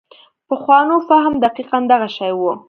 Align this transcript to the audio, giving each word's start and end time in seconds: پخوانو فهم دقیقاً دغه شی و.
پخوانو 0.49 0.97
فهم 1.07 1.33
دقیقاً 1.45 1.79
دغه 1.91 2.07
شی 2.17 2.31
و. 2.39 2.41